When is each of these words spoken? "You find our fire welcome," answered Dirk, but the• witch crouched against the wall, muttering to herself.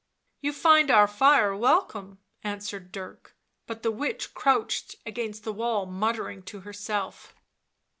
"You 0.41 0.51
find 0.51 0.89
our 0.89 1.07
fire 1.07 1.55
welcome," 1.55 2.17
answered 2.43 2.91
Dirk, 2.91 3.35
but 3.67 3.83
the• 3.83 3.91
witch 3.95 4.33
crouched 4.33 4.95
against 5.05 5.43
the 5.43 5.53
wall, 5.53 5.85
muttering 5.85 6.41
to 6.45 6.61
herself. 6.61 7.35